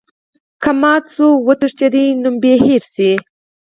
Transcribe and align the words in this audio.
که 0.63 0.71
مات 0.81 1.03
شو 1.13 1.27
او 1.37 1.43
وتښتیدی 1.47 2.05
نوم 2.23 2.35
به 2.41 2.47
یې 2.51 2.55
هیر 2.65 2.83
شو. 2.93 3.11